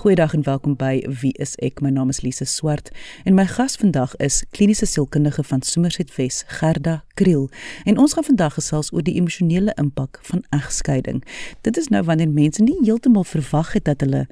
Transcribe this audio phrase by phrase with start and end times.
[0.00, 1.82] Goeiedag en welkom by Wie is ek?
[1.84, 2.86] My naam is Lise Swart
[3.28, 7.50] en my gas vandag is kliniese sielkundige van Somerset Wes, Gerda Kriel.
[7.84, 11.20] En ons gaan vandag gesels oor die emosionele impak van egskeiding.
[11.68, 14.24] Dit is nou wanneer mense nie heeltemal verwag het dat hulle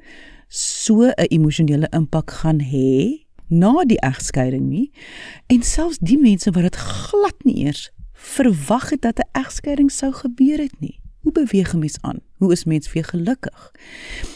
[0.47, 4.89] so 'n emosionele impak gaan hê na die egskeiding nie.
[5.53, 10.11] En selfs die mense wat dit glad nie eers verwag het dat 'n egskeiding sou
[10.13, 10.99] gebeur het nie.
[11.19, 12.19] Hoe beweeg 'n mens aan?
[12.37, 13.71] Hoe is mens weer gelukkig?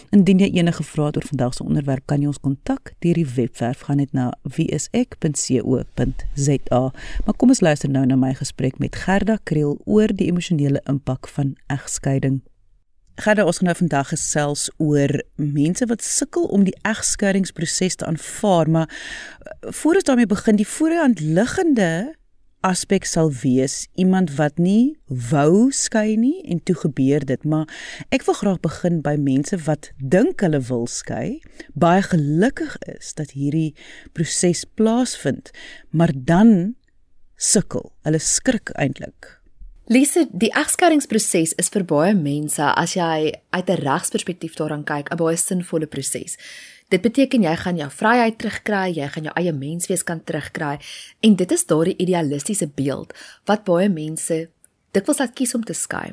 [0.10, 3.28] Indien jy enige vrae het oor vandag se onderwerp, kan jy ons kontak deur die
[3.28, 5.82] webwerf gaan net na wieisek.co.za.
[7.26, 11.28] Maar kom ons luister nou na my gesprek met Gerda Kriel oor die emosionele impak
[11.28, 12.42] van egskeiding.
[13.16, 18.70] Gerda, ons gaan nou vandag gesels oor mense wat sukkel om die egskeidingsproses te aanvaar,
[18.70, 22.16] maar eh, voor ons daarmee begin, die voorhand liggende
[22.64, 23.88] aspek sal wees.
[24.00, 24.96] Iemand wat nie
[25.30, 27.68] wou skei nie en toe gebeur dit maar
[28.16, 31.42] ek wil graag begin by mense wat dink hulle wil skei
[31.76, 33.76] baie gelukkig is dat hierdie
[34.16, 35.52] proses plaasvind
[35.92, 36.76] maar dan
[37.38, 37.92] sukkel.
[38.08, 39.44] Hulle skrik eintlik
[39.92, 45.18] Lise, die egskeidingsproses is vir baie mense as jy uit 'n regsperspektief daaraan kyk, 'n
[45.18, 46.38] baie sinvolle proses.
[46.94, 50.76] Dit beteken jy gaan jou vryheid terugkry, jy gaan jou eie menswees kan terugkry
[51.26, 53.16] en dit is daardie idealistiese beeld
[53.50, 54.36] wat baie mense
[54.94, 56.12] dikwels laat kies om te skei.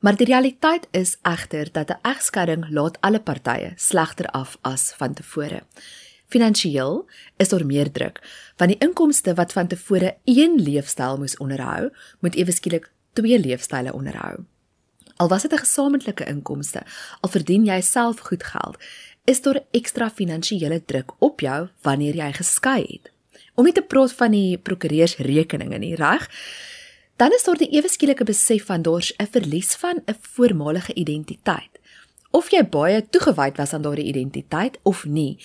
[0.00, 5.14] Maar die realiteit is egter dat 'n egskeiding laat alle partye slegter af as van
[5.14, 5.60] tevore.
[6.28, 7.06] Finansieel
[7.36, 8.22] is daar meer druk,
[8.56, 11.90] want die inkomste wat van tevore een leefstyl moes onderhou,
[12.20, 14.44] moet ewe skielik twee leefstyle onderhou.
[15.16, 16.82] Al was dit 'n gesamentlike inkomste,
[17.20, 18.76] al verdien jy self goed geld,
[19.30, 23.10] is daar ekstra finansiële druk op jou wanneer jy geskei het.
[23.54, 26.26] Om nie te praat van die prokureursrekeninge nie, reg?
[27.20, 31.78] Dan is daar die ewe skielike besef van daar's 'n verlies van 'n voormalige identiteit.
[32.30, 35.38] Of jy baie toegewyd was aan daardie identiteit of nie,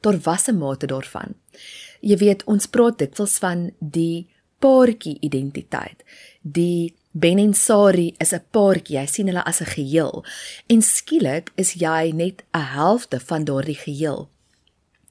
[0.00, 1.34] daar was 'n mate daarvan.
[2.00, 4.28] Jy weet, ons praat dikwels van die
[4.62, 6.04] paartjie identiteit.
[6.40, 8.96] Die Ben en Sari is 'n paartjie.
[8.98, 10.24] Jy sien hulle as 'n geheel.
[10.66, 14.30] En skielik is jy net 'n helfte van daardie geheel.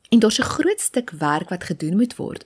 [0.10, 2.44] En daar's 'n groot stuk werk wat gedoen moet word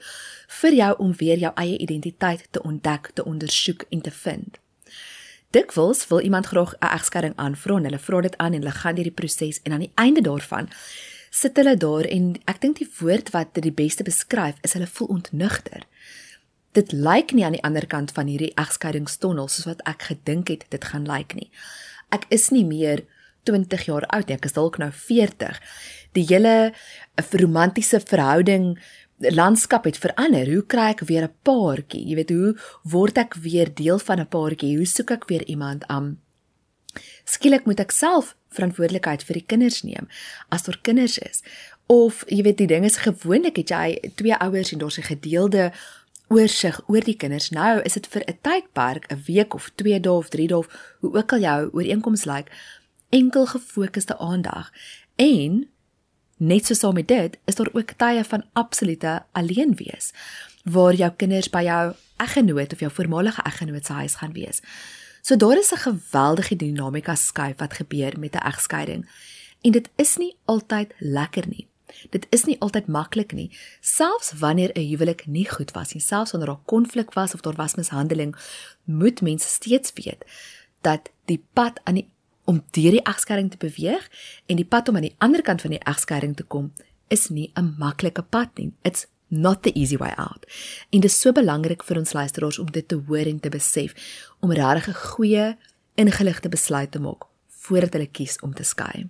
[0.47, 4.59] vir jou om weer jou eie identiteit te ontdek, te ondersoek en te vind.
[5.49, 8.95] Dikwels wil iemand graag 'n egskeiding aanvra en hulle vra dit aan en hulle gaan
[8.95, 10.69] deur die proses en aan die einde daarvan
[11.29, 14.87] sit hulle daar en ek dink die woord wat dit die beste beskryf is hulle
[14.87, 15.83] voel ontnugter
[16.75, 20.65] dit lyk nie aan die ander kant van hierdie egskeidingstonnel soos wat ek gedink het
[20.69, 21.49] dit gaan lyk nie.
[22.11, 23.05] Ek is nie meer
[23.45, 25.59] 20 jaar oud nie, ek is dalk nou 40.
[26.17, 26.73] Die hele
[27.31, 28.75] romantiese verhouding
[29.31, 30.49] landskap het verander.
[30.51, 32.03] Hoe kry ek weer 'n paartjie?
[32.07, 34.77] Jy weet, hoe word ek weer deel van 'n paartjie?
[34.77, 36.19] Hoe soek ek weer iemand aan?
[37.23, 40.07] Skielik moet ek self verantwoordelikheid vir die kinders neem
[40.49, 41.43] as daar kinders is.
[41.87, 45.71] Of jy weet die ding is gewoonlik het jy twee ouers en daar's 'n gedeelde
[46.27, 47.49] oorsig oor die kinders.
[47.49, 50.67] Nou is dit vir 'n tydperk, 'n week of 2 dae of 3 dae of
[50.99, 52.51] hoe ook al jou ooreenkoms lyk,
[53.09, 54.71] enkel gefokusde aandag.
[55.15, 55.67] En
[56.37, 60.13] net so saam met dit, is daar ook tye van absolute alleen wees
[60.63, 64.61] waar jou kinders by jou eggenoot of jou voormalige eggenoot se huis gaan wees.
[65.21, 69.09] So daar is 'n geweldige dinamika skuif wat gebeur met 'n egskeiding.
[69.61, 71.67] En dit is nie altyd lekker nie.
[72.09, 73.51] Dit is nie altyd maklik nie,
[73.81, 77.55] selfs wanneer 'n huwelik nie goed was nie, selfs wanneer daar konflik was of daar
[77.55, 78.35] was mishandeling,
[78.83, 80.25] moet mense steeds weet
[80.81, 82.09] dat die pad aan die
[82.45, 84.09] om deur die egskeiding te beweeg
[84.45, 86.73] en die pad om aan die ander kant van die egskeiding te kom
[87.07, 88.73] is nie 'n maklike pad nie.
[88.81, 90.45] It's not the easy way out.
[90.89, 93.93] En dit is so belangrik vir ons luisteraars om dit te hoor en te besef
[94.39, 95.57] om regtig 'n goeie
[95.95, 99.09] ingeligte besluit te maak voordat hulle kies om te skei.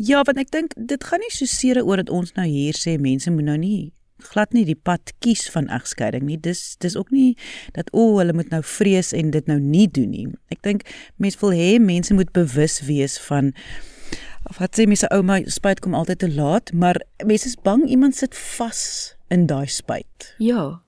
[0.00, 2.96] Ja, want ek dink dit gaan nie so seer oor dat ons nou hier sê
[2.96, 6.38] mense moet nou nie glad nie die pad kies van egskeiding nie.
[6.40, 7.36] Dis dis ook nie
[7.76, 10.26] dat o, oh, hulle moet nou vrees en dit nou nie doen nie.
[10.52, 10.84] Ek dink
[11.22, 13.54] mense wil hê mense moet bewus wees van
[14.48, 18.16] of wat sê mense ouma spyt kom altyd te laat, maar mense is bang iemand
[18.16, 18.82] sit vas
[19.30, 20.32] in daai spyt.
[20.42, 20.80] Ja.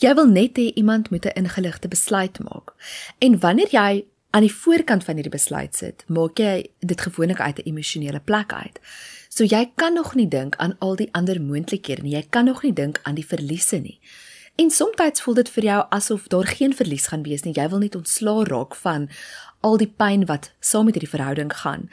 [0.00, 2.72] Jy wil net hê iemand moet 'n ingeligte besluit maak.
[3.20, 7.58] En wanneer jy aan die voorkant van hierdie besluit sit, maak jy dit gewoonlik uit
[7.58, 8.80] 'n emosionele plek uit.
[9.28, 12.14] So jy kan nog nie dink aan al die ander moontlikhede nie.
[12.14, 14.00] Jy kan nog nie dink aan die verliese nie.
[14.54, 17.52] En soms voel dit vir jou asof daar geen verlies gaan wees nie.
[17.54, 19.08] Jy wil net ontslaa raak van
[19.60, 21.90] al die pyn wat saam met hierdie verhouding gaan.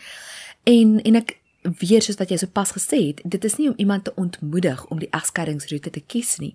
[0.64, 4.04] En en ek weer soos wat jy sopas gesê het, dit is nie om iemand
[4.04, 6.54] te ontmoedig om die egskeidingsroete te kies nie,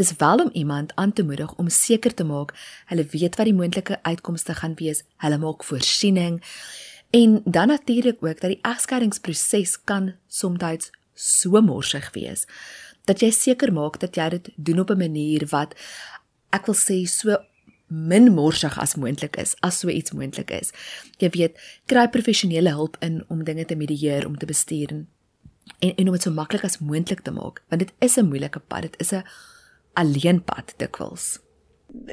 [0.00, 2.54] Dis wel om iemand aan te moedig om seker te maak
[2.88, 5.02] hulle weet wat die moontlike uitkomste gaan wees.
[5.20, 6.40] Hulle maak voorsiening
[7.10, 12.46] En dan natuurlik ook dat die egskeidingsproses kan soms so morsig wees
[13.04, 15.74] dat jy seker maak dat jy dit doen op 'n manier wat
[16.50, 17.36] ek wil sê so
[17.86, 20.70] min morsig as moontlik is as so iets moontlik is.
[21.18, 25.08] Jy weet, kry professionele hulp in om dinge te medieer, om te bestuur en
[25.78, 28.82] en om dit so maklik as moontlik te maak, want dit is 'n moeilike pad.
[28.82, 29.24] Dit is 'n
[29.92, 31.38] alleen pad dikwels.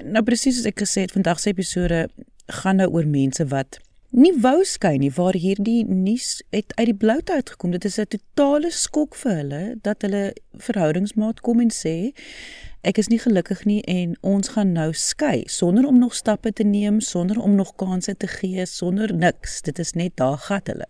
[0.04, 2.08] Nou presies soos ek gesê het, vandag se episode
[2.62, 3.80] gaan nou oor mense wat
[4.18, 7.72] nie wou skei nie waar hierdie nuus het uit die bloute uitgekom.
[7.72, 12.14] Dit is 'n totale skok vir hulle dat hulle verhoudingsmaat kom en sê
[12.88, 16.64] ek is nie gelukkig nie en ons gaan nou skei sonder om nog stappe te
[16.64, 19.60] neem, sonder om nog kansse te gee, sonder niks.
[19.68, 20.88] Dit is net daar gat hulle.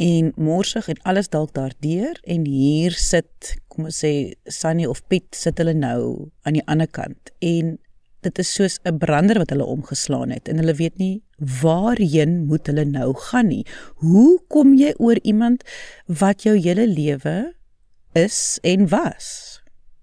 [0.00, 5.36] En morsig en alles dalk daardeur en hier sit, kom ons sê Sunny of Piet
[5.36, 7.76] sit hulle nou aan die ander kant en
[8.24, 11.22] dit is soos 'n brander wat hulle omgeslaan het en hulle weet nie
[11.62, 13.64] waarheen moet hulle nou gaan nie.
[13.96, 15.64] Hoe kom jy oor iemand
[16.06, 17.54] wat jou hele lewe
[18.12, 19.60] is en was?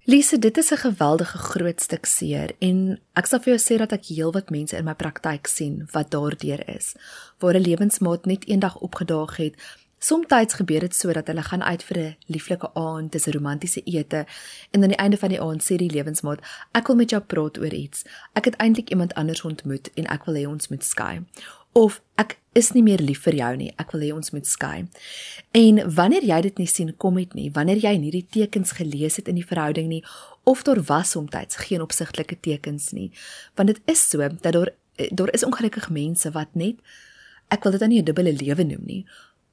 [0.10, 3.92] Lise, dit is 'n geweldige groot stuk seer en ek sal vir jou sê dat
[3.92, 6.96] ek heelwat mense in my praktyk sien wat daardeur is,
[7.40, 9.56] waar 'n lewensmaat net eendag opgedaag het
[10.00, 13.82] Somstyds gebeur dit so dat hulle gaan uit vir 'n lieflike aand, dis 'n romantiese
[13.84, 14.26] ete
[14.72, 16.40] en aan die einde van die aand sê die lewensmaat,
[16.72, 18.04] "Ek wil met jou praat oor iets.
[18.34, 21.24] Ek het eintlik iemand anders ontmoet en ek wil hê ons moet skei."
[21.74, 24.88] Of ek is nie meer lief vir jou nie, ek wil hê ons moet skei.
[25.58, 29.20] En wanneer jy dit nie sien kom het nie, wanneer jy nie die tekens gelees
[29.22, 30.04] het in die verhouding nie
[30.48, 33.12] of daar was soms geen opsigtelike tekens nie,
[33.56, 34.74] want dit is so dat daar
[35.14, 36.80] daar is ongelukkige mense wat net
[37.54, 39.06] ek wil dit dan nie 'n dubbele lewe noem nie,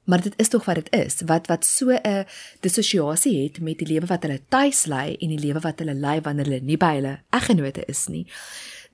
[0.05, 2.25] maar dit is tog wat dit is wat wat so 'n
[2.59, 6.21] dissosiasie het met die lewe wat hulle tuis lei en die lewe wat hulle lei
[6.21, 8.25] wanneer hulle nie by hulle eggenote is nie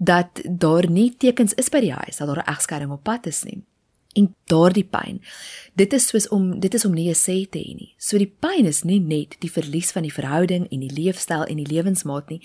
[0.04, 3.44] dat daar nie tekens is by die huis dat daar 'n egskeiding op pad is
[3.44, 3.62] nie.
[4.14, 5.22] En daardie pyn
[5.74, 7.94] dit is soos om dit is om nie 'n sê te hê nie.
[7.98, 11.56] So die pyn is nie net die verlies van die verhouding en die leefstyl en
[11.56, 12.42] die lewensmaat nie.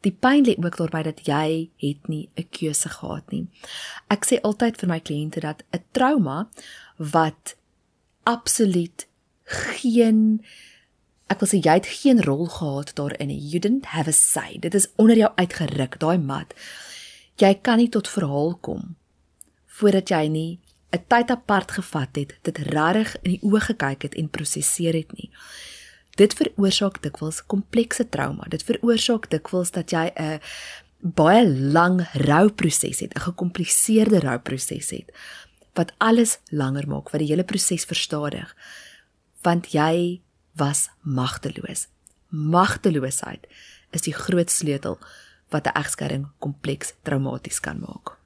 [0.00, 3.46] Die pyn lê ook daarby dat jy het nie 'n keuse gehad nie.
[4.08, 6.48] Ek sê altyd vir my kliënte dat 'n trauma
[6.96, 7.56] wat
[8.22, 9.06] absoluut
[9.44, 10.44] geen
[11.28, 13.30] ek wil sê jy het geen rol gehad daarin.
[13.30, 14.58] You didn't have a say.
[14.58, 16.54] Dit is onder jou uitgeruk, daai mat.
[17.38, 18.96] Jy kan nie tot verhaal kom
[19.78, 20.58] voordat jy nie
[20.90, 25.12] 'n tyd apart gevat het, dit regtig in die oë gekyk het en prosesseer het
[25.12, 25.30] nie.
[26.16, 28.44] Dit veroorsaak dikwels komplekse trauma.
[28.48, 30.40] Dit veroorsaak dikwels dat jy 'n
[31.00, 35.12] baie lang rouproses het, 'n gekompliseerde rouproses het
[35.74, 38.56] wat alles langer maak, wat die hele proses verstadig.
[39.42, 40.20] Want jy
[40.58, 41.86] was magteloos.
[42.28, 43.46] Magteloosheid
[43.96, 44.98] is die groot sleutel
[45.48, 48.18] wat 'n egskeiding kompleks traumaties kan maak.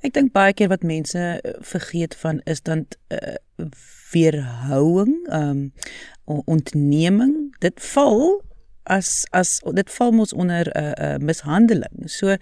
[0.00, 3.36] Ek dink baie keer wat mense eh, vergeet van is dan uh,
[4.12, 5.72] weerhouing, um
[6.24, 7.56] ontneming.
[7.58, 8.42] Dit val
[8.82, 12.06] as as dit val mos onder 'n uh, uh, mishandeling.
[12.06, 12.36] So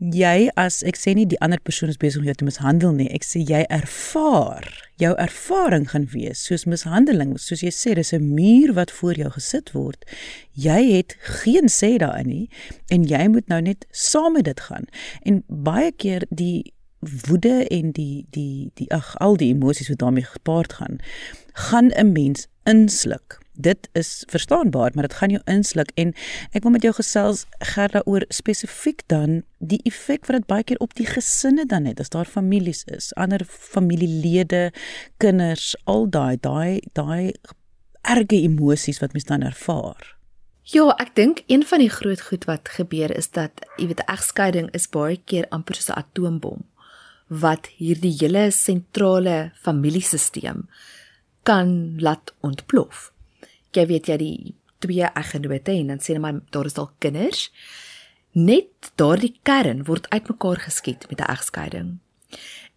[0.00, 3.08] jy as ek sê nie die ander persoon is besig om jou te mishandel nie.
[3.12, 4.64] Ek sê jy ervaar,
[5.00, 9.30] jou ervaring gaan wees soos mishandeling, soos jy sê dis 'n muur wat voor jou
[9.30, 10.04] gesit word.
[10.56, 12.48] Jy het geen sê daarin nie
[12.88, 14.86] en jy moet nou net saam met dit gaan.
[15.22, 20.24] En baie keer die woede en die die die ag al die emosies wat daarmee
[20.24, 20.98] gepaard gaan,
[21.52, 26.14] gaan 'n mens insluk dit is verstaanbaar, maar dit gaan jou insluk en
[26.52, 30.80] ek wil met jou gesels gerda oor spesifiek dan die effek wat dit baie keer
[30.80, 34.70] op die gesinne dan het as daar families is, ander familielede,
[35.18, 37.32] kinders, al daai daai daai
[38.02, 40.16] erge emosies wat mens dan ervaar.
[40.70, 44.68] Ja, ek dink een van die groot goed wat gebeur is dat jy weet egskeiding
[44.76, 46.64] is baie keer amper soos 'n atoombom
[47.30, 50.68] wat hierdie hele sentrale familiesisteem
[51.42, 53.10] kan laat ontplof
[53.72, 57.50] jy weet jy die twee eggenote en dan sê hulle maar daar is dalk kinders.
[58.32, 61.98] Net daardie kern word uitmekaar geskiet met 'n egskeiding.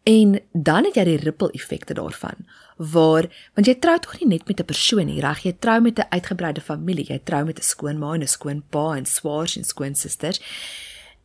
[0.03, 2.43] En dan het jy die ripple effekte daarvan
[2.77, 5.43] waar want jy trou tog nie net met 'n persoon nie, reg?
[5.43, 7.05] Jy trou met 'n uitgebreide familie.
[7.07, 10.41] Jy trou met 'n skoonma en 'n skoonpa en swaars en skoonsusters.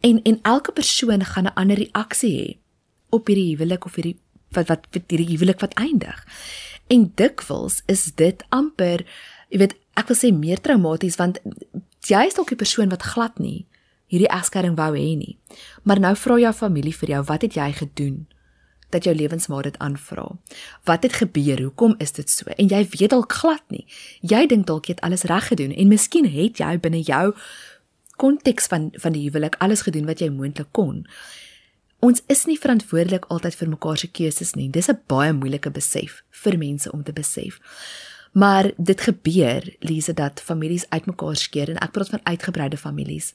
[0.00, 2.58] En en elke persoon gaan 'n ander reaksie hê
[3.08, 4.18] op hierdie huwelik of hierdie
[4.50, 6.26] wat wat hierdie huwelik wat eindig.
[6.86, 9.06] En dikwels is dit amper
[9.48, 11.40] jy weet, ek wil sê meer traumaties want
[12.08, 13.66] jy is dalk die persoon wat glad nie
[14.08, 15.36] hierdie egskeiding wou hê nie.
[15.84, 18.26] Maar nou vra jou familie vir jou, wat het jy gedoen
[18.88, 20.24] dat jou lewensmaat dit aanvra?
[20.88, 21.60] Wat het gebeur?
[21.60, 22.48] Hoekom is dit so?
[22.56, 23.84] En jy weet dalk glad nie.
[24.24, 27.34] Jy dink dalk jy het alles reg gedoen en miskien het jy binne jou
[28.18, 31.04] konteks van van die huwelik alles gedoen wat jy moontlik kon.
[32.00, 34.70] Ons is nie verantwoordelik altyd vir mekaar se keuses nie.
[34.70, 37.60] Dis 'n baie moeilike besef vir mense om te besef.
[38.38, 43.32] Maar dit gebeur, Lise, dat families uitmekaar skeer en ek praat van uitgebreide families.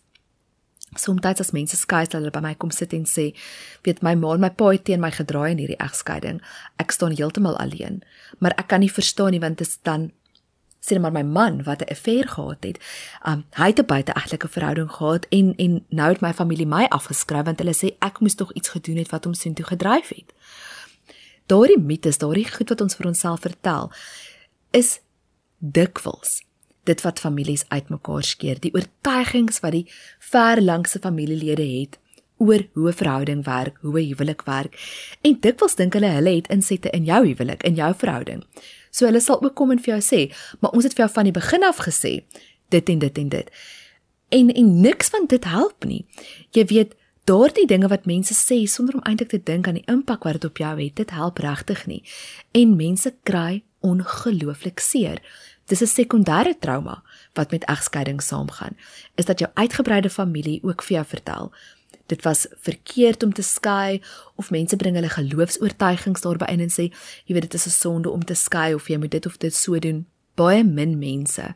[0.95, 3.33] Soms as mense skei, hulle by my kom sit en sê,
[3.83, 6.41] "Weet my ma en my pa het teen my gedraai in hierdie egskeiding.
[6.77, 8.03] Ek staan heeltemal alleen."
[8.39, 10.11] Maar ek kan nie verstaan nie want dit is dan
[10.79, 12.77] sien maar my man wat 'n affair gehad het.
[13.25, 17.45] Um hy het 'n buiteegtelike verhouding gehad en en nou het my familie my afgeskryf
[17.45, 20.33] want hulle sê ek moes tog iets gedoen het wat hom soontoe gedryf het.
[21.45, 23.91] Daardie mites, daardie goed wat ons vir onsself vertel,
[24.73, 24.99] is
[25.59, 26.41] dikwels
[26.83, 29.85] dit wat families uitmekaar skeer, die oortuigings wat die
[30.31, 31.99] ver langse familielede het
[32.43, 34.73] oor hoe 'n verhouding werk, hoe 'n huwelik werk.
[35.21, 38.43] En dikwels dink hulle hulle het insette in jou huwelik, in jou verhouding.
[38.91, 41.23] So hulle sal ook kom en vir jou sê, "Maar ons het vir jou van
[41.23, 42.23] die begin af gesê
[42.69, 43.49] dit en dit en dit."
[44.29, 46.05] En en niks van dit help nie.
[46.51, 50.23] Jy weet, daardie dinge wat mense sê sonder om eintlik te dink aan die impak
[50.23, 52.03] wat dit op jou het, dit help regtig nie.
[52.51, 55.21] En mense kry ongelooflik seer.
[55.67, 58.77] Dis 'n sekondêre trauma wat met egskeiding saamgaan.
[59.15, 61.51] Is dat jou uitgebreide familie ook vir jou vertel
[62.05, 64.01] dit was verkeerd om te skei
[64.35, 66.89] of mense bring hulle geloofs-oortuigings daarby in en sê
[67.25, 69.55] jy weet dit is 'n sonde om te skei of jy moet dit of dit
[69.55, 70.05] so doen.
[70.35, 71.55] Baie min mense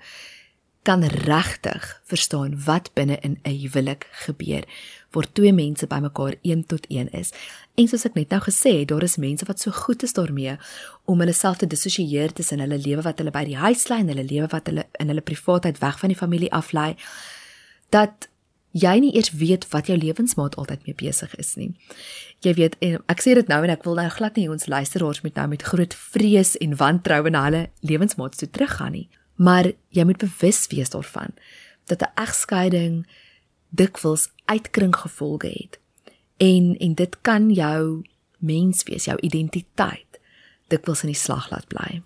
[0.84, 4.64] kan regtig verstaan wat binne in 'n huwelik gebeur
[5.12, 7.32] waar twee mense bymekaar 1 tot 1 is.
[7.76, 10.58] En soos ek net nou gesê het, daar is mense wat so goed is daarmee
[11.06, 14.12] om hulle self te dissosieer tussen hulle lewe wat hulle by die huis lê en
[14.14, 16.96] hulle lewe wat hulle in hulle privaatheid weg van die familie af lê
[17.96, 18.28] dat
[18.78, 21.72] jy nie eers weet wat jou lewensmaat altyd mee besig is nie.
[22.46, 25.24] Jy weet en ek sê dit nou en ek wil nou glad nie ons luisteraars
[25.24, 30.04] met nou met groot vrees en wantroue na hulle lewensmaat toe teruggaan nie maar jy
[30.04, 31.34] moet bewus wees daarvan
[31.86, 33.08] dat 'n egskeiding
[33.70, 35.80] dikwels uitkring gevolge het.
[36.38, 38.02] En en dit kan jou
[38.38, 40.20] mens wees, jou identiteit
[40.68, 42.02] dikwels in die slag laat bly.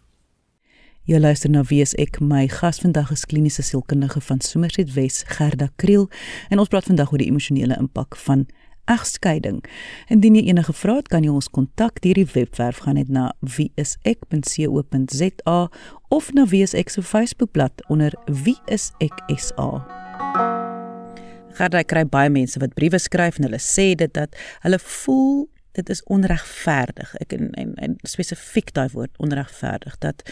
[1.10, 5.72] Jy luister na Wes ek my gas vandag is kliniese sielkundige van Somerset Wes Gerda
[5.82, 6.10] Kriel
[6.50, 8.46] en ons praat vandag oor die emosionele impak van
[8.91, 9.65] egskeiding.
[10.13, 13.34] Indien jy enige vrae het, kan jy ons kontak deur die webwerf gaan net na
[13.58, 14.89] wieisek.co.za
[16.10, 19.70] of na wieisek se Facebookblad onder wieiseksa.
[20.22, 20.50] Gaan
[21.58, 25.89] jy kry baie mense wat briewe skryf en hulle sê dit dat hulle voel dit
[25.89, 27.15] is onregverdig.
[27.24, 30.24] Ek en en, en spesifiek daai woord onregverdig dat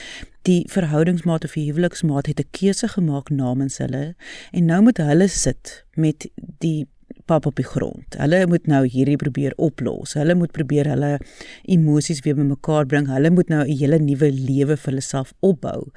[0.47, 4.15] die verhoudingsmaat of die huweliksmaat het 'n keuse gemaak namens hulle
[4.51, 6.27] en nou moet hulle sit met
[6.59, 6.87] die
[7.25, 8.15] pap op die grond.
[8.17, 10.13] Hulle moet nou hierdie probeer oplos.
[10.13, 11.19] Hulle moet probeer hulle
[11.63, 13.07] emosies weer bymekaar bring.
[13.07, 15.91] Hulle moet nou 'n hele nuwe lewe vir hulle self opbou.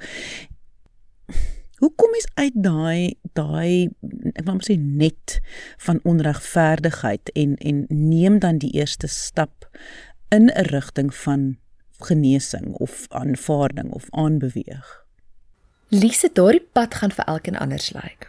[1.83, 3.91] Hoe kom mens uit daai daai
[4.39, 5.41] ek wil sê net
[5.83, 9.67] van onregverdigheid en en neem dan die eerste stap
[10.31, 11.43] in 'n rigting van
[12.07, 15.03] genesing of aanvaarding of aanbeweeg?
[15.87, 18.03] Lise, daardie pad gaan vir elkeen anders lyk.
[18.03, 18.27] Like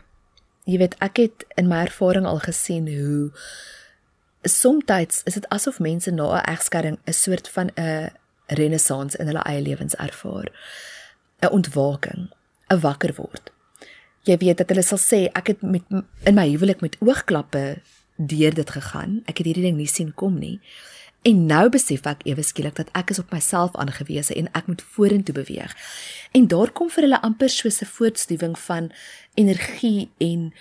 [0.65, 3.31] jy weet ek het in my ervaring al gesien hoe
[4.43, 4.85] soms
[5.25, 8.11] is dit asof mense na 'n egskeiding 'n soort van 'n
[8.47, 10.49] renessans in hulle eie lewens ervaar
[11.41, 12.35] 'n ontwaking
[12.75, 13.53] 'n wakker word
[14.25, 15.85] jy weet dat hulle sal sê ek het met
[16.25, 17.65] in my huwelik met oogklappe
[18.17, 20.61] deur dit gegaan ek het hierdie ding nie sien kom nie
[21.25, 24.83] En nou besef ek ewe skielik dat ek is op myself aangewese en ek moet
[24.93, 25.73] vorentoe beweeg.
[26.37, 28.93] En daar kom vir hulle amper so 'n voortstuwing van
[29.35, 30.53] energie en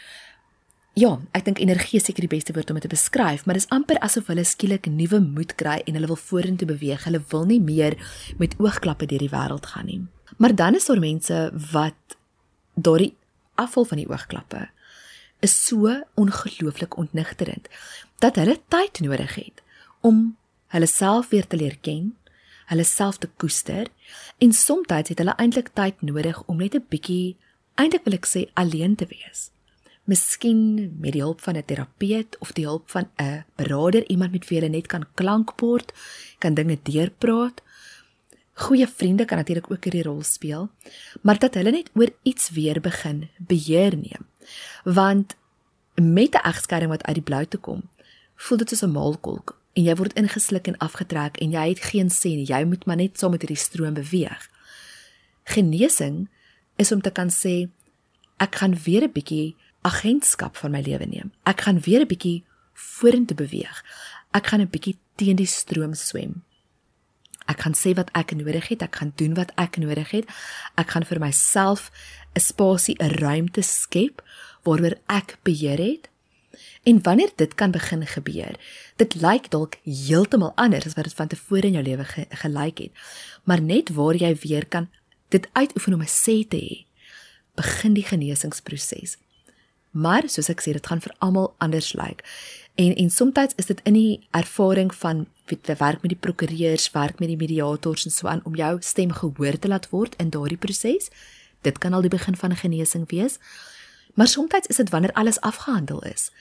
[0.94, 3.70] ja, ek dink energie is seker die beste woord om dit te beskryf, maar dis
[3.70, 7.04] amper asof hulle skielik nuwe moed kry en hulle wil vorentoe beweeg.
[7.04, 7.98] Hulle wil nie meer
[8.38, 10.02] met oogklappe deur die wêreld gaan nie.
[10.38, 12.18] Maar dan is daar mense wat
[12.74, 13.16] daardie
[13.56, 14.70] afval van die oogklappe
[15.40, 17.68] is so ongelooflik ontnigterend
[18.24, 19.64] dat hulle tyd nodig het
[20.02, 20.38] om
[20.74, 22.14] hulle self weer te leer ken,
[22.72, 23.90] hulle self te koester
[24.38, 27.36] en soms het hulle eintlik tyd nodig om net 'n bietjie
[27.76, 29.50] eintlik wil ek sê alleen te wees.
[30.04, 34.48] Miskien met die hulp van 'n terapeut of die hulp van 'n beraader, iemand met
[34.48, 35.94] wie hulle net kan klankbord,
[36.40, 37.62] kan dinge deurpraat.
[38.54, 40.70] Goeie vriende kan natuurlik ook 'n rol speel,
[41.22, 44.26] maar dat hulle net oor iets weer begin beheer neem.
[44.84, 45.36] Want
[45.96, 47.90] met 'n egskeiding wat uit die blou te kom,
[48.36, 52.10] voel dit soos 'n maalkolk en jy word ingesluk en afgetrek en jy het geen
[52.10, 52.46] sin nie.
[52.46, 54.50] Jy moet maar net saam met hierdie stroom beweeg.
[55.44, 56.30] Genesing
[56.76, 57.70] is om te kan sê
[58.38, 61.32] ek gaan weer 'n bietjie agentskap van my lewe neem.
[61.44, 62.44] Ek gaan weer 'n bietjie
[62.74, 63.84] vorentoe beweeg.
[64.32, 66.44] Ek gaan 'n bietjie teen die stroom swem.
[67.46, 70.26] Ek gaan sê wat ek nodig het, ek gaan doen wat ek nodig het.
[70.76, 71.92] Ek gaan vir myself
[72.36, 74.22] 'n spasie, 'n ruimte skep
[74.64, 76.10] waaroor ek beheer het
[76.84, 78.56] En wanneer dit kan begin gebeur,
[78.96, 82.78] dit lyk dalk heeltemal anders as wat dit van tevore in jou lewe ge gelyk
[82.78, 82.92] het.
[83.44, 84.90] Maar net waar jy weer kan
[85.30, 86.86] dit uitoefen om 'n sê te hê,
[87.56, 89.18] begin die genesingsproses.
[89.94, 92.24] Maar soos ek sê, dit gaan vir almal anders lyk.
[92.82, 97.20] En en soms is dit in die ervaring van wie werk met die prokureurs, werk
[97.20, 100.58] met die mediators en so aan om jou stem gehoor te laat word in daardie
[100.58, 101.10] proses.
[101.62, 103.38] Dit kan al die begin van 'n genesing wees.
[104.14, 106.32] Maar soms is dit wanneer alles afgehandel is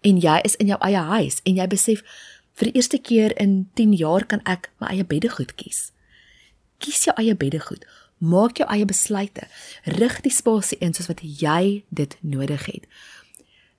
[0.00, 2.02] en jy is in jou eie huis en jy besef
[2.56, 5.90] vir die eerste keer in 10 jaar kan ek my eie beddegoed kies.
[6.78, 7.86] Kies jou eie beddegoed.
[8.18, 9.44] Maak jou eie besluite.
[9.84, 12.86] Rig die spasie in soos wat jy dit nodig het.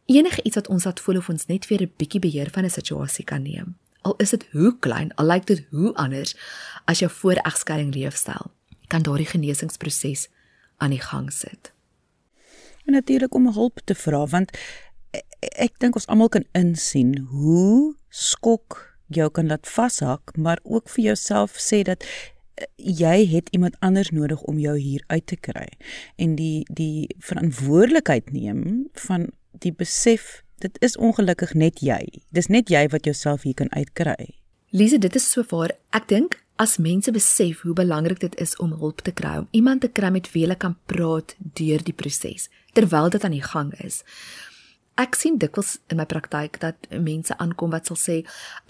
[0.05, 2.69] Enige iets wat ons laat voel of ons net weer 'n bietjie beheer van 'n
[2.69, 3.77] situasie kan neem.
[4.01, 6.35] Al is dit hoe klein, al lyk dit hoe anders
[6.85, 8.51] as jou vooregskeiding leefstyl,
[8.87, 10.27] kan daardie genesingsproses
[10.77, 11.71] aan die gang sit.
[12.85, 14.51] En natuurlik om hulp te vra want
[15.39, 21.03] ek dink ons almal kan insien hoe skok jou kan laat vashak, maar ook vir
[21.03, 22.05] jouself sê dat
[22.75, 25.67] jy het iemand anders nodig om jou hier uit te kry
[26.15, 32.01] en die die verantwoordelikheid neem van die besef dit is ongelukkig net jy.
[32.33, 34.33] Dis net jy wat jouself hier kan uitkry.
[34.73, 35.71] Lise, dit is so waar.
[35.93, 39.85] Ek dink as mense besef hoe belangrik dit is om hulp te kry, om iemand
[39.85, 43.73] te kry met wie hulle kan praat deur die proses terwyl dit aan die gang
[43.85, 44.03] is
[44.97, 48.19] ek sien dikwels in my praktyk dat mense aankom wat sal sê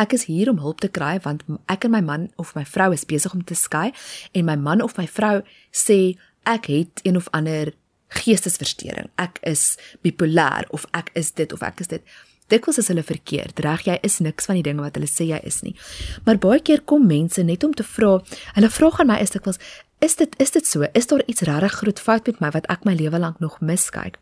[0.01, 2.91] ek is hier om hulp te kry want ek en my man of my vrou
[2.93, 3.91] is besig om te skei
[4.33, 5.41] en my man of my vrou
[5.71, 6.17] sê
[6.47, 7.73] ek het een of ander
[8.15, 9.09] geestesversteuring.
[9.19, 12.17] Ek is bipolêr of ek is dit of ek is dit.
[12.47, 13.59] Dikwels is hulle verkeerd.
[13.65, 15.75] Reg jy is niks van die dinge wat hulle sê jy is nie.
[16.23, 18.17] Maar baie keer kom mense net om te vra
[18.55, 19.59] hulle vra aan my is dikwels
[19.99, 22.85] is dit is dit so is daar iets regtig groot fout met my wat ek
[22.85, 24.17] my lewe lank nog miskyk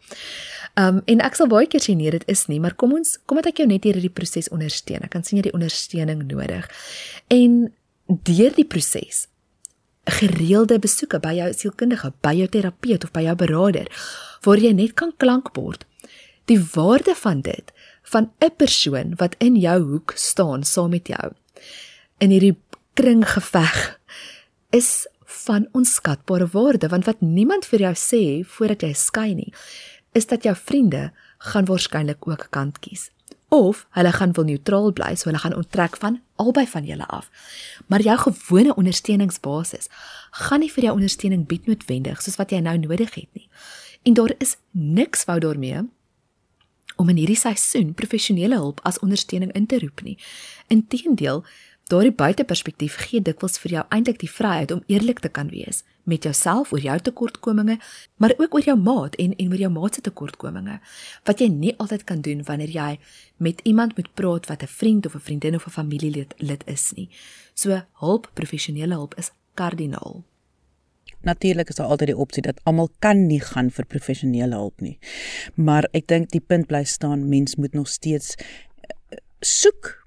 [0.75, 3.39] Um en ek sal baie keer sê nee, dit is nie, maar kom ons kom
[3.39, 5.05] dat ek jou net hierdie proses ondersteun.
[5.07, 6.67] Ek kan sien jy die ondersteuning nodig.
[7.31, 7.71] En
[8.27, 9.25] deur die proses
[10.19, 13.87] gereelde besoeke by jou sielkundige, by jou terapeut of by jou beraader
[14.45, 15.87] waar jy net kan klankbord.
[16.51, 17.71] Die waarde van dit
[18.11, 21.31] van 'n persoon wat in jou hoek staan saam met jou
[22.19, 22.59] in hierdie
[22.93, 23.97] kringgeveg
[24.75, 25.07] is
[25.47, 28.23] van onskatbare waarde want wat niemand vir jou sê
[28.57, 29.51] voordat jy skei nie
[30.15, 33.09] is dat jou vriende gaan waarskynlik ook kant kies
[33.55, 37.29] of hulle gaan wil neutraal bly so hulle gaan onttrek van albei van julle af.
[37.87, 39.87] Maar jou gewone ondersteuningsbasis
[40.31, 43.47] gaan nie vir jou ondersteuning bied noodwendig soos wat jy nou nodig het nie.
[44.03, 45.85] En daar is niks wou daarmee
[46.95, 50.17] om in hierdie seisoen professionele hulp as ondersteuning in te roep nie.
[50.67, 51.43] Inteendeel,
[51.85, 56.23] Daardie buiteperspektief gee dikwels vir jou eintlik die vryheid om eerlik te kan wees met
[56.25, 57.75] jouself oor jou tekortkominge,
[58.17, 60.79] maar ook oor jou maat en en oor jou maat se tekortkominge.
[61.29, 62.87] Wat jy nie altyd kan doen wanneer jy
[63.37, 66.91] met iemand moet praat wat 'n vriend of 'n vriendin of 'n familielid lid is
[66.95, 67.09] nie.
[67.53, 70.23] So hulp, professionele hulp is kardinaal.
[71.21, 74.97] Natuurlik is daar altyd die opsie dat almal kan nie gaan vir professionele hulp nie.
[75.55, 80.04] Maar ek dink die punt bly staan, mens moet nog steeds eh, soek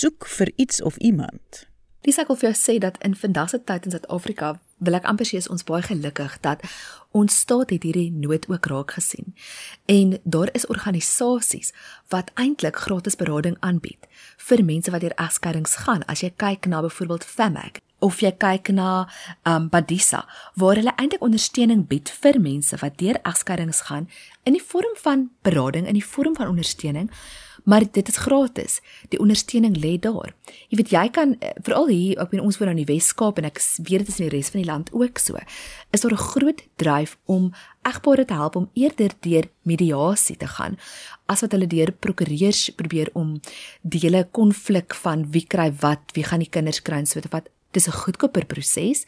[0.00, 1.66] soek vir iets of iemand.
[2.00, 5.08] Dis ek wil vir jou sê dat in vandag se tyd in Suid-Afrika wil ek
[5.10, 6.62] amper sê is ons baie gelukkig dat
[7.12, 9.34] ons staat het hierdie nood ook raak gesien.
[9.84, 11.74] En daar is organisasies
[12.14, 14.08] wat eintlik gratis berading aanbied
[14.48, 16.06] vir mense wat deur egskeidings gaan.
[16.08, 19.04] As jy kyk na byvoorbeeld Famac of jy kyk na
[19.44, 20.24] um Badisa
[20.56, 24.08] waar hulle eintlik ondersteuning bied vir mense wat deur egskeidings gaan
[24.48, 27.10] in die vorm van berading in die vorm van ondersteuning
[27.70, 28.80] maar dit is gratis.
[29.12, 30.32] Die ondersteuning lê daar.
[30.72, 33.46] Jy weet jy kan eh, veral hier op in ons woon in die Wes-Kaap en
[33.46, 35.38] ek weet dit is in die res van die land ook so.
[35.94, 37.52] Is daar 'n groot dryf om
[37.86, 40.76] egpare te help om eerder deur mediasie te gaan
[41.26, 43.40] as wat hulle deur prokureurs probeer om
[43.82, 47.28] die hele konflik van wie kry wat, wie gaan die kinders kry en so te
[47.28, 47.48] vat.
[47.70, 49.06] Dis 'n goedkoper proses.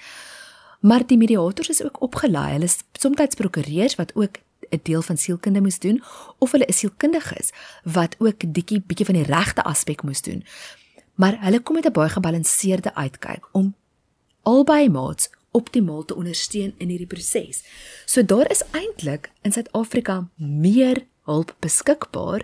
[0.81, 2.53] Maar die mediators is ook opgelei.
[2.53, 4.39] Hulle is soms prokureurs wat ook
[4.73, 6.03] 'n deel van sielkunde moes doen
[6.39, 7.51] of hulle is sielkundiges
[7.85, 10.45] wat ook bietjie bietjie van die regte aspek moes doen.
[11.15, 13.75] Maar hulle kom met 'n baie gebalanseerde uitkyk om
[14.43, 17.65] albei maats optimaal te ondersteun in hierdie proses.
[18.05, 22.43] So daar is eintlik in Suid-Afrika meer hulp beskikbaar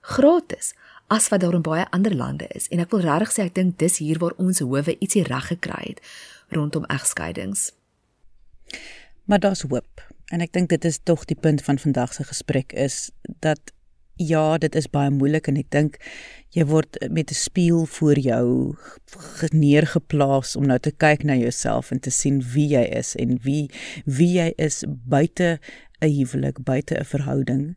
[0.00, 0.74] gratis
[1.06, 2.68] as wat daar in baie ander lande is.
[2.68, 5.94] En ek wil regtig sê ek dink dis hier waar ons howe ietsie reg gekry
[5.94, 6.02] het
[6.48, 7.72] rondom egskeidings.
[9.24, 10.07] Maar daar's hoop.
[10.28, 13.10] En ek dink dit is tog die punt van vandag se gesprek is
[13.40, 13.72] dat
[14.18, 15.98] ja, dit is baie moeilik en ek dink
[16.56, 18.74] jy word met 'n spieël voor jou
[19.52, 23.70] neergeplaas om nou te kyk na jouself en te sien wie jy is en wie
[24.04, 25.60] wie jy is buite
[26.00, 27.76] 'n huwelik, buite 'n verhouding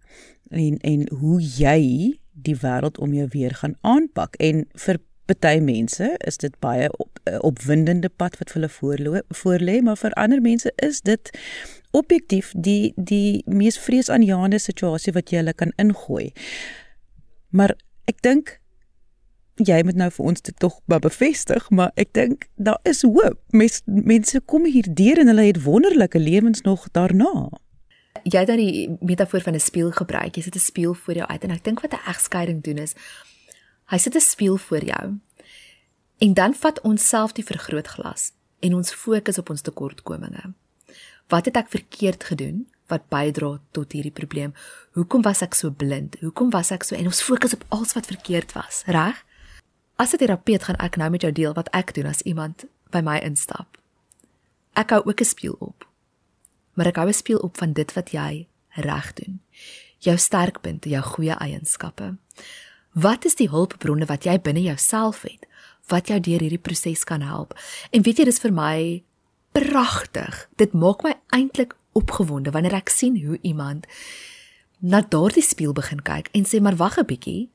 [0.50, 4.36] en en hoe jy die wêreld om jou weer gaan aanpak.
[4.36, 5.00] En vir
[5.32, 8.70] party mense is dit baie op, eh, opwindende pad wat hulle
[9.44, 11.32] voorlê maar vir ander mense is dit
[11.92, 16.32] objektief die die mees vreesaanjaende situasie wat jy hulle kan ingooi.
[17.50, 17.76] Maar
[18.08, 18.58] ek dink
[19.62, 23.40] jy moet nou vir ons dit tog bevestig maar ek dink daar is hoop.
[23.52, 27.50] Mes, mense kom hier deur en hulle het wonderlike lewens nog daarna.
[28.24, 30.36] Jy het dan die metafoor van 'n spieël gebruik.
[30.36, 32.96] Jy sit 'n spieël voor jou uit en ek dink wat 'n egskeiding doen is
[33.92, 35.20] hy sit 'n spieël voor jou.
[36.18, 40.54] En dan vat ons self die vergrootglas en ons fokus op ons tekortkominge.
[41.28, 44.54] Wat het ek verkeerd gedoen wat bydra tot hierdie probleem?
[44.92, 46.16] Hoekom was ek so blind?
[46.20, 49.26] Hoekom was ek so en ons fokus op alles wat verkeerd was, reg?
[49.96, 53.00] As 'n terapeut gaan ek nou met jou deel wat ek doen as iemand by
[53.00, 53.78] my instap.
[54.74, 55.92] Ek hou ook 'n spieël op
[56.74, 59.42] maar ek hou 'n spieël op van dit wat jy reg doen.
[59.98, 62.16] Jou sterkpunte, jou goeie eienskappe.
[62.92, 65.48] Wat is die hulpbronne wat jy binne jouself het
[65.92, 67.56] wat jou deur hierdie proses kan help?
[67.92, 69.04] En weet jy dis vir my
[69.56, 70.48] pragtig.
[70.60, 73.88] Dit maak my eintlik opgewonde wanneer ek sien hoe iemand
[74.80, 77.50] na daardie spieël begin kyk en sê maar wag 'n bietjie.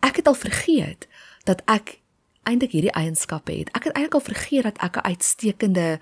[0.00, 1.08] Ek het al vergeet
[1.44, 2.00] dat ek
[2.44, 3.68] eintlik hierdie eienskappe het.
[3.72, 6.00] Ek het eintlik al vergeet dat ek 'n uitstekende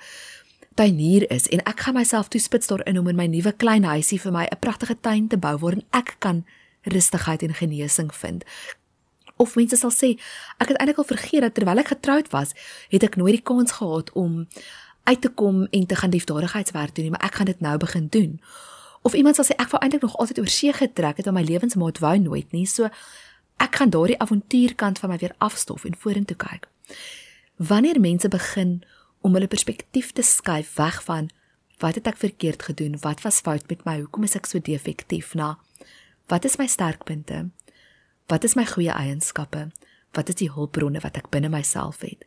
[0.75, 4.33] tuinier is en ek gaan myself toespits daarin om in my nuwe klein huisie vir
[4.33, 6.45] my 'n pragtige tuin te bou waarin ek kan
[6.83, 8.45] rustigheid en genesing vind.
[9.37, 10.15] Of mense sal sê,
[10.63, 12.53] ek het eintlik al vergeet dat terwyl ek getroud was,
[12.93, 14.47] het ek nooit die kans gehad om
[15.05, 18.07] uit te kom en te gaan liefdadigheidswerk doen nie, maar ek gaan dit nou begin
[18.09, 18.41] doen.
[19.03, 21.47] Of iemand sal sê ek wou eintlik nog altyd oor see getrek het, maar my
[21.49, 22.91] lewensmaat wou nooit nie, so
[23.63, 26.69] ek gaan daardie avontuurkant van my weer afstof en vorentoe kyk.
[27.57, 28.83] Wanneer mense begin
[29.23, 31.31] om hulle perspektief te skuif weg van
[31.83, 32.99] wat het ek verkeerd gedoen?
[33.03, 33.99] Wat was fout met my?
[34.01, 35.35] Hoekom is ek so defektief?
[35.35, 35.57] Na
[36.33, 37.51] wat is my sterkpunte?
[38.33, 39.69] Wat is my goeie eienskappe?
[40.17, 42.25] Wat is die hulpbronne wat ek binne myself het?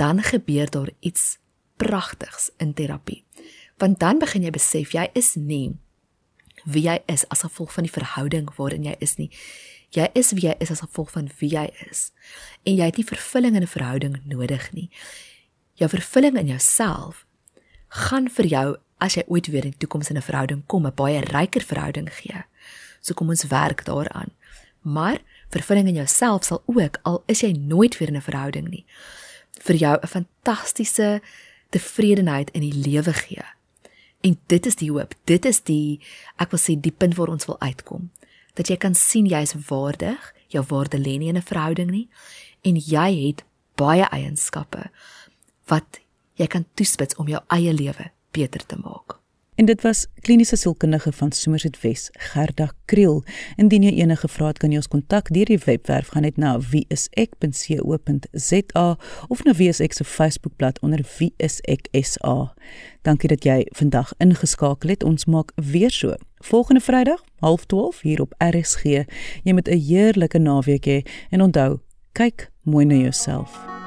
[0.00, 1.36] Dan gebeur daar iets
[1.76, 3.24] pragtigs in terapie.
[3.78, 5.76] Want dan begin jy besef jy is nie
[6.66, 9.28] wie jy is as gevolg van die verhouding waarin jy is nie.
[9.94, 12.10] Jy is wie jy is as gevolg van wie jy is.
[12.66, 14.90] En jy het nie vervulling in 'n verhouding nodig nie
[15.78, 17.24] jou vervulling in jouself
[17.88, 18.66] gaan vir jou
[18.98, 22.08] as jy ooit weer in die toekoms in 'n verhouding kom 'n baie ryker verhouding
[22.12, 22.42] gee.
[23.08, 24.34] So kom ons werk daaraan.
[24.84, 28.84] Maar vervulling in jouself sal ook al is jy nooit weer in 'n verhouding nie
[29.64, 31.20] vir jou 'n fantastiese
[31.70, 33.44] tevredenheid in die lewe gee.
[34.20, 35.14] En dit is die hoop.
[35.24, 36.00] Dit is die
[36.36, 38.10] ek wil sê die punt waar ons wil uitkom.
[38.54, 42.08] Dat jy kan sien jy is waardig, jou waarde lê nie in 'n verhouding nie
[42.62, 43.44] en jy het
[43.74, 44.90] baie eienskappe
[45.66, 46.00] wat
[46.34, 49.18] jy kan toespits om jou eie lewe beter te maak.
[49.58, 53.24] En dit was kliniese sielkundige van Somerset Wes, Gerda Kriel.
[53.56, 56.62] Indien jy enige vrae het, kan jy ons kontak deur die webwerf gaan net na
[56.62, 58.86] wieisek.co.za
[59.26, 62.54] of na wieisek se Facebookblad onder wieiseksa.
[63.02, 65.02] Dankie dat jy vandag ingeskakel het.
[65.02, 66.14] Ons maak weer so.
[66.38, 68.82] Volgende Vrydag, 12:30 hier op RSG.
[69.42, 71.78] Jy moet 'n heerlike naweek hê en onthou,
[72.12, 73.77] kyk mooi na jouself.